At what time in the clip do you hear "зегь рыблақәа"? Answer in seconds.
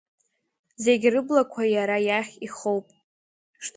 0.83-1.63